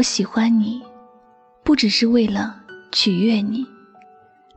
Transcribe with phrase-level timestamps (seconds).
[0.00, 0.80] 我喜欢你，
[1.62, 2.58] 不只是为了
[2.90, 3.66] 取悦你，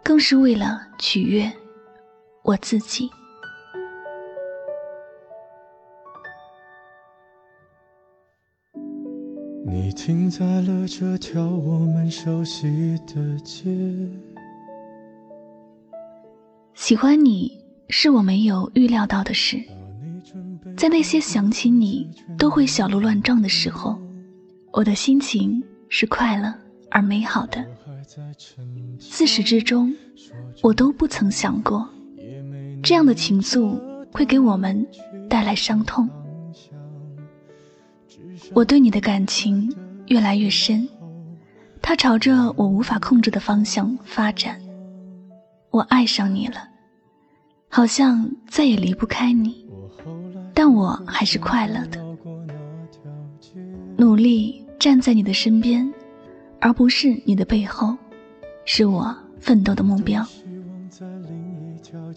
[0.02, 1.52] 更是为了取悦
[2.44, 3.10] 我自己。
[9.68, 13.70] 你停在了这条我们熟悉的街。
[16.74, 19.62] 喜欢你是我没有预料到的事，
[20.78, 24.00] 在那些想起你都会小鹿乱撞的时候。
[24.74, 26.52] 我的心情是快乐
[26.90, 27.64] 而美好的，
[29.00, 29.96] 自始至终，
[30.64, 31.88] 我都不曾想过，
[32.82, 33.80] 这样的情愫
[34.12, 34.84] 会给我们
[35.30, 36.10] 带来伤痛。
[38.52, 39.72] 我对你的感情
[40.08, 40.90] 越来越深，
[41.80, 44.60] 它朝着我无法控制的方向发展。
[45.70, 46.56] 我爱上你了，
[47.70, 49.68] 好像再也离不开你，
[50.52, 52.04] 但我还是快乐的，
[53.98, 54.63] 努力。
[54.84, 55.94] 站在你的身边，
[56.60, 57.96] 而不是你的背后，
[58.66, 60.28] 是我奋斗的目标。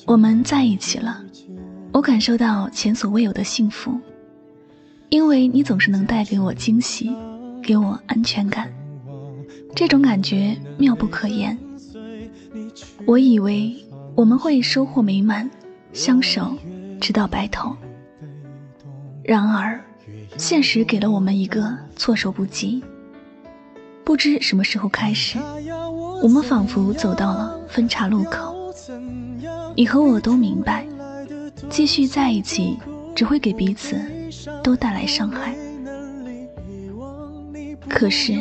[0.04, 1.22] 我们在一起了，
[1.92, 3.96] 我感受到前所未有的幸福，
[5.10, 7.14] 因为你总是能带给我惊喜，
[7.62, 8.68] 给我安全感。
[9.72, 11.56] 这种感觉妙不可言。
[13.06, 13.76] 我以为
[14.16, 15.48] 我们会收获美满，
[15.92, 16.52] 相守
[17.00, 17.76] 直到白头。
[19.22, 19.80] 然而。
[20.36, 22.82] 现实给了我们一个措手不及。
[24.04, 25.38] 不知什么时候开始，
[26.22, 28.54] 我们仿佛走到了分岔路口。
[29.74, 30.86] 你和我都明白，
[31.68, 32.78] 继续在一起
[33.14, 34.00] 只会给彼此
[34.62, 35.54] 都带来伤害。
[37.88, 38.34] 可是，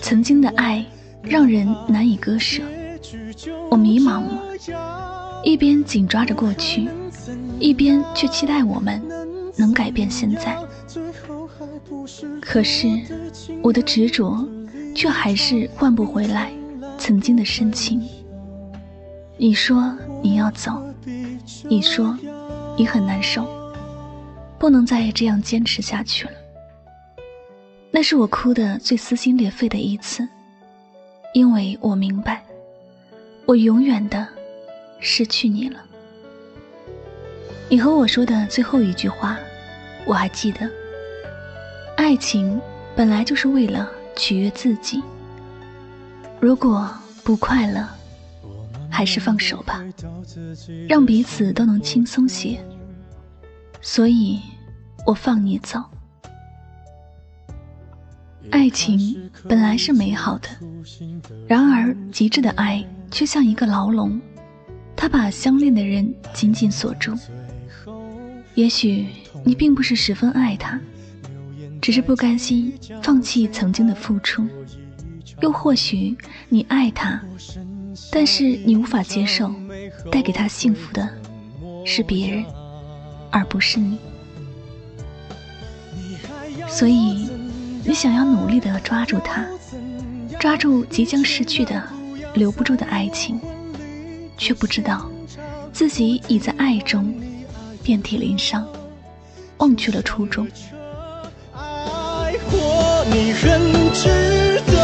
[0.00, 0.84] 曾经的爱
[1.22, 2.62] 让人难以割舍。
[3.70, 6.88] 我迷茫了，一边紧抓着过去，
[7.60, 9.00] 一边却期待我们
[9.58, 10.56] 能改变现在。
[12.40, 12.88] 可是，
[13.62, 14.48] 我的执着
[14.94, 16.50] 却还是换不回来
[16.96, 18.02] 曾经的深情。
[19.36, 20.82] 你说你要走，
[21.68, 22.16] 你说
[22.76, 23.46] 你很难受，
[24.58, 26.32] 不能再这样坚持下去了。
[27.90, 30.26] 那是我哭的最撕心裂肺的一次，
[31.34, 32.44] 因为我明白，
[33.46, 34.26] 我永远的
[35.00, 35.84] 失去你了。
[37.68, 39.38] 你和我说的最后一句话，
[40.08, 40.68] 我还记得。
[41.96, 42.58] 爱情
[42.96, 45.02] 本来就是为了取悦自己。
[46.40, 46.90] 如果
[47.22, 47.86] 不快乐，
[48.90, 49.84] 还是放手吧，
[50.88, 52.58] 让彼此都能轻松些。
[53.82, 54.40] 所以，
[55.06, 55.82] 我放你走。
[58.50, 60.48] 爱情本来是美好的，
[61.46, 64.18] 然而极致的爱却像一个牢笼，
[64.96, 67.12] 它把相恋的人紧紧锁住。
[68.54, 69.06] 也许
[69.44, 70.78] 你并不是十分爱他。
[71.80, 74.44] 只是不甘心放弃曾经的付出，
[75.40, 76.14] 又或许
[76.48, 77.22] 你爱他，
[78.10, 79.54] 但是你无法接受
[80.10, 81.08] 带给他幸福的
[81.86, 82.44] 是别人，
[83.30, 83.96] 而不是你。
[86.68, 87.28] 所以
[87.84, 89.46] 你想要努力的抓住他，
[90.40, 91.82] 抓住即将失去的、
[92.34, 93.40] 留不住的爱情，
[94.36, 95.08] 却不知道
[95.72, 97.14] 自己已在爱中
[97.88, 98.68] 遍体鳞伤，
[99.56, 100.46] 忘却了初衷。
[101.54, 103.62] 爱过你很
[103.94, 104.76] 值得，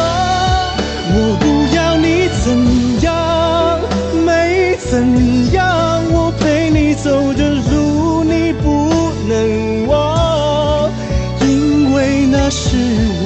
[1.13, 1.45] 我不
[1.75, 2.57] 要你怎
[3.03, 3.79] 样，
[4.25, 8.89] 没怎样，我陪你走的路你不
[9.29, 10.89] 能忘，
[11.41, 12.75] 因为那是
[13.21, 13.24] 我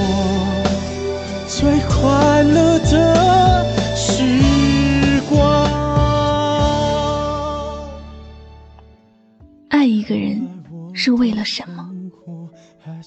[11.10, 11.90] 是为了什么？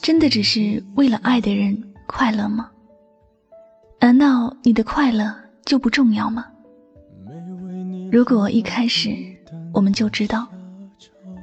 [0.02, 2.68] 真的只是为了爱的人快乐吗？
[4.00, 5.32] 难道你的快乐
[5.64, 6.44] 就不重要吗？
[8.10, 9.16] 如果一开始
[9.72, 10.48] 我们就知道，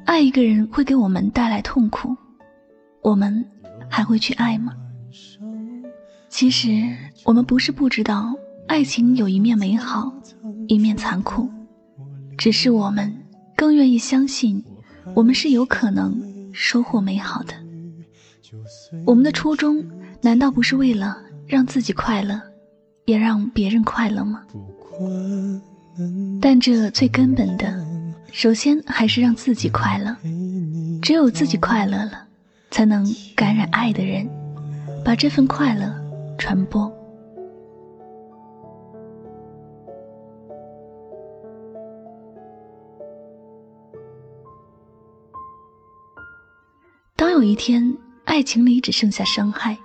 [0.06, 2.13] 爱一个人会给我们带来痛苦，
[3.01, 3.45] 我们
[3.89, 4.73] 还会去爱吗？
[6.27, 6.69] 其实，
[7.23, 8.35] 我们不是不知道
[8.67, 10.13] 爱情有一面美好，
[10.67, 11.50] 一面残酷，
[12.38, 13.15] 只是我们
[13.56, 14.61] 更愿意相信，
[15.15, 16.21] 我们是有可能
[16.51, 17.54] 收获美好的。
[19.06, 19.84] 我们的初衷
[20.22, 22.42] 难道不是为了让自己快乐，
[23.06, 24.44] 也让别人快乐吗？
[26.42, 27.86] 但这最根本的，
[28.31, 30.16] 首先还是让自己快乐。
[31.01, 32.25] 只有自己快乐了，
[32.72, 33.06] 才能
[33.36, 34.28] 感染爱的人，
[35.06, 35.94] 把这份快乐
[36.38, 36.92] 传播。
[47.39, 47.95] 有一天
[48.25, 49.77] 爱情里只剩下伤害，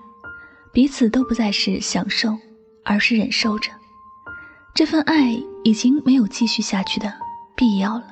[0.72, 2.36] 彼此都不再是享受，
[2.84, 3.70] 而是忍受着，
[4.74, 7.14] 这份爱已经没有继续下去的
[7.54, 8.06] 必要了，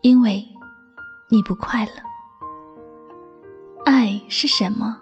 [0.00, 0.42] 因为。
[1.28, 1.92] 你不快乐。
[3.86, 4.98] 爱是什么？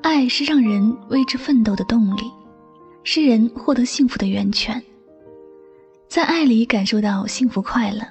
[0.00, 2.22] 爱是让人为之奋斗的动力，
[3.02, 4.80] 是人获得幸福的源泉。
[6.08, 8.02] 在爱里感受到幸福快乐，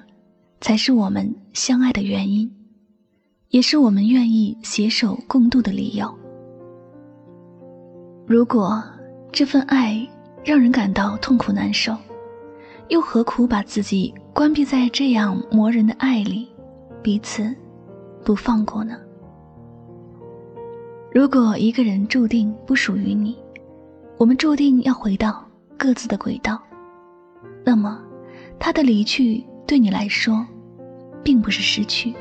[0.59, 2.49] 才是我们相爱的原因，
[3.53, 6.11] 也是我们愿意携手共度的理由。
[8.25, 8.83] 如果
[9.31, 9.95] 这份爱
[10.43, 11.95] 让人感到痛苦难受，
[12.87, 16.47] 又何苦把自己关闭在这样磨人的爱里？
[17.03, 17.55] 彼此
[18.25, 18.97] 不放过呢？
[21.11, 23.37] 如果一个人注定不属于你，
[24.17, 25.45] 我们注定要回到
[25.77, 26.59] 各自的轨道，
[27.63, 28.01] 那么
[28.57, 30.43] 他的离去对你来说，
[31.23, 32.15] 并不是失去，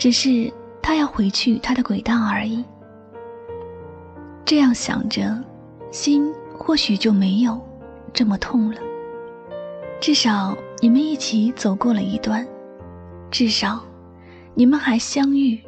[0.00, 0.50] 只是
[0.80, 2.64] 他要回去他的轨道而已。
[4.46, 5.38] 这样想着，
[5.90, 7.60] 心或许就没有
[8.10, 8.80] 这么痛了。
[10.00, 12.48] 至少你们一起走过了一段。
[13.30, 13.84] 至少，
[14.54, 15.60] 你们还相遇、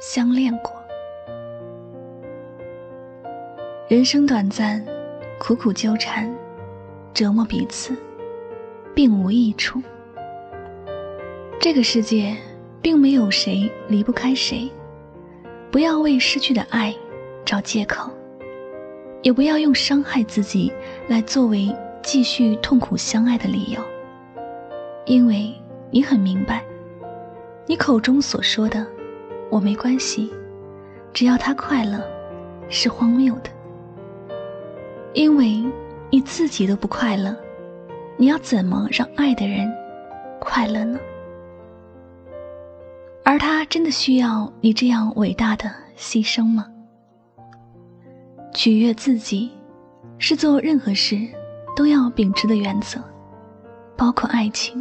[0.00, 0.72] 相恋过。
[3.88, 4.86] 人生短暂，
[5.40, 6.32] 苦苦纠缠，
[7.12, 7.92] 折磨彼此，
[8.94, 9.82] 并无益处。
[11.58, 12.36] 这个世界，
[12.84, 14.70] 并没有谁离不开谁。
[15.70, 16.94] 不要为失去的爱
[17.42, 18.10] 找借口，
[19.22, 20.70] 也不要用伤害自己
[21.08, 23.80] 来作为继续痛苦相爱的理由。
[25.06, 25.50] 因为
[25.90, 26.62] 你很明白。
[27.66, 28.86] 你口中所说的
[29.50, 30.30] “我没关系，
[31.14, 31.98] 只要他快乐”，
[32.68, 33.48] 是荒谬的。
[35.14, 35.64] 因为
[36.10, 37.34] 你自己都不快乐，
[38.18, 39.72] 你要怎么让爱的人
[40.38, 41.00] 快乐呢？
[43.34, 46.68] 而他真的需要你这样伟大的牺牲吗？
[48.54, 49.50] 取悦自己，
[50.18, 51.18] 是做任何事
[51.74, 53.00] 都要秉持的原则，
[53.96, 54.80] 包括爱情。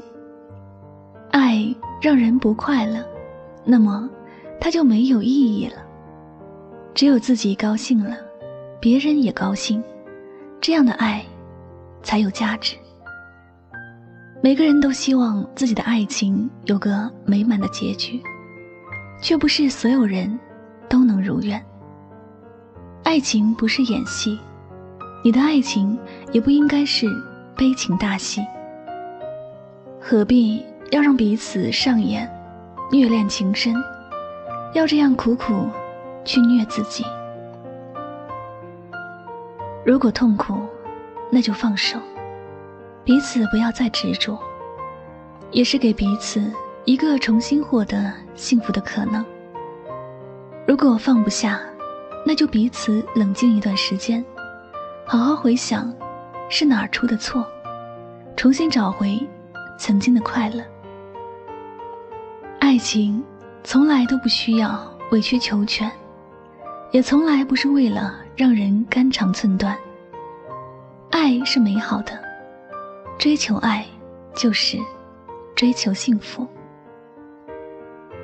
[1.32, 1.66] 爱。
[2.00, 3.02] 让人不快乐，
[3.64, 4.10] 那么
[4.60, 5.78] 它就没有意义了。
[6.94, 8.18] 只有自己高兴了，
[8.80, 9.82] 别人也高兴，
[10.60, 11.24] 这样的爱
[12.04, 12.76] 才有价值。
[14.42, 18.22] 每个人都希望自己的爱情有个美满的结局，
[19.24, 20.38] 却不是所有人
[20.90, 21.60] 都能如愿。
[23.04, 24.38] 爱情不是演戏，
[25.24, 25.98] 你的爱情
[26.34, 27.08] 也不应该是
[27.56, 28.42] 悲情大戏。
[30.00, 30.64] 何必？
[30.92, 32.30] 要让彼此上演
[32.92, 33.74] 虐恋情深，
[34.74, 35.68] 要这样苦苦
[36.24, 37.04] 去虐自己。
[39.84, 40.60] 如果痛苦，
[41.32, 41.98] 那就放手，
[43.04, 44.38] 彼此不要再执着，
[45.50, 46.54] 也是给彼此
[46.86, 49.26] 一个重新获得幸福的可能。
[50.68, 51.62] 如果放不下，
[52.26, 54.24] 那就彼此冷静一段时间，
[55.06, 55.94] 好好回想
[56.50, 57.48] 是哪儿出的错，
[58.36, 59.18] 重新找回
[59.80, 60.62] 曾经的快乐。
[62.60, 63.24] 爱情
[63.64, 65.90] 从来都不需要委曲求全，
[66.92, 69.78] 也从来不是为了让人肝肠寸断。
[71.12, 72.20] 爱是美好的，
[73.18, 73.86] 追求爱
[74.34, 74.78] 就是
[75.56, 76.46] 追求幸福。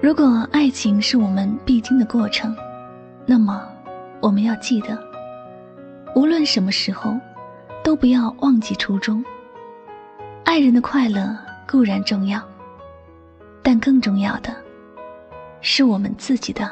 [0.01, 2.55] 如果爱情是我们必经的过程，
[3.25, 3.67] 那么
[4.21, 4.97] 我们要记得，
[6.15, 7.17] 无论什么时候，
[7.83, 9.23] 都不要忘记初衷。
[10.45, 11.37] 爱人的快乐
[11.67, 12.41] 固然重要。
[13.61, 14.55] 但更重要的，
[15.59, 16.71] 是我们自己的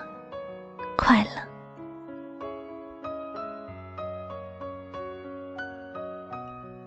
[0.96, 1.30] 快乐。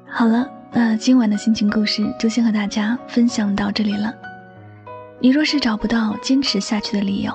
[0.09, 4.30] 好了，那今晚的心情故事就先和大家分享到这里了。
[5.23, 7.33] 你若是找不到坚持下去的理由，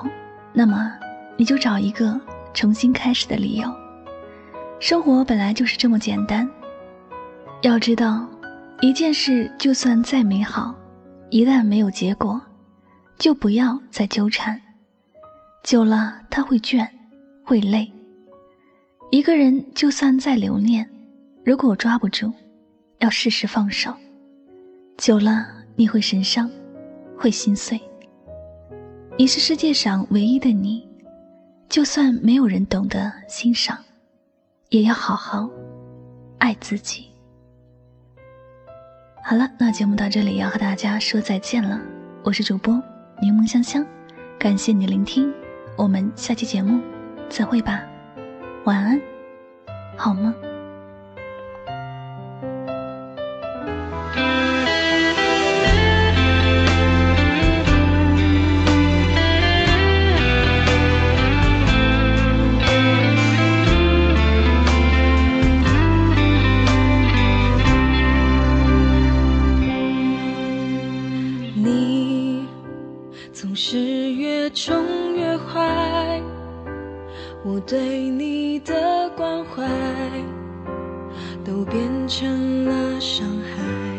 [0.52, 0.92] 那么
[1.36, 2.20] 你就找一个
[2.52, 3.72] 重新开始的理由。
[4.80, 6.48] 生活本来就是这么简单。
[7.62, 8.28] 要知道，
[8.80, 10.74] 一件事就算再美好，
[11.30, 12.40] 一旦没有结果。
[13.18, 14.60] 就不要再纠缠，
[15.64, 16.86] 久了他会倦，
[17.42, 17.90] 会累。
[19.10, 20.86] 一个人就算再留恋，
[21.42, 22.30] 如果抓不住，
[22.98, 23.90] 要适时放手。
[24.98, 26.50] 久了你会神伤，
[27.18, 27.80] 会心碎。
[29.18, 30.86] 你是世界上唯一的你，
[31.68, 33.78] 就算没有人懂得欣赏，
[34.68, 35.48] 也要好好
[36.38, 37.06] 爱自己。
[39.24, 41.80] 好了，那节目到这里要和大家说再见了。
[42.22, 42.74] 我是主播
[43.20, 43.84] 柠檬香香，
[44.38, 45.32] 感谢你聆听，
[45.76, 46.80] 我们下期节目
[47.28, 47.82] 再会吧，
[48.64, 49.00] 晚安，
[49.96, 50.45] 好梦。
[73.58, 76.20] 是越宠越坏
[77.42, 79.66] 我对你的关怀，
[81.42, 83.95] 都变成了伤害。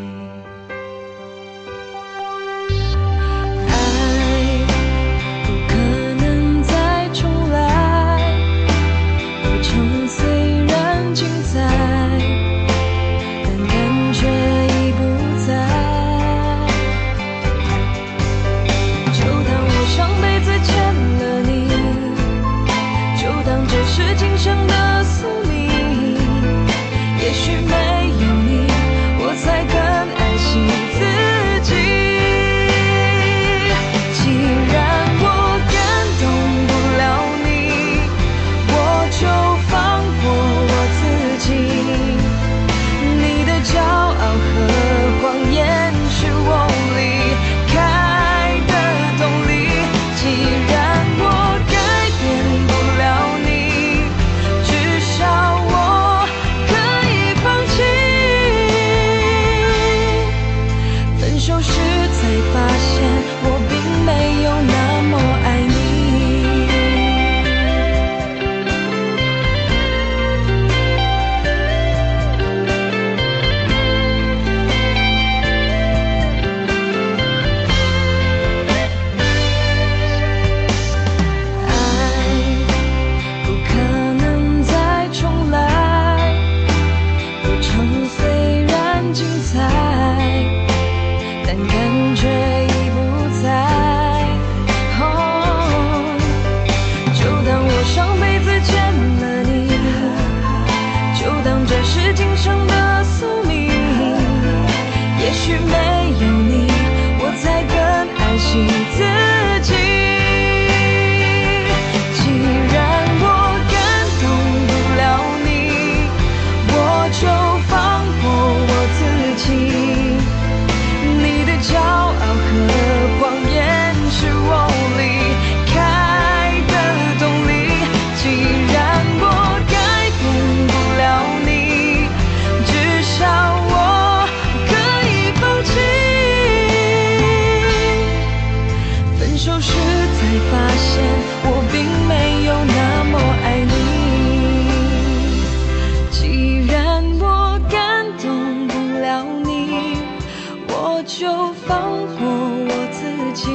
[151.08, 151.26] 就
[151.66, 153.48] 放过我自己。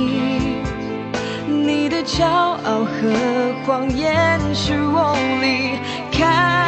[1.48, 5.78] 你的骄傲和谎言是我离
[6.12, 6.63] 开